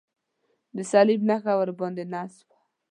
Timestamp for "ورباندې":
1.59-2.03